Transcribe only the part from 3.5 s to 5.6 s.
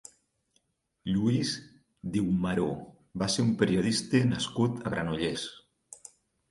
un periodista nascut a Granollers.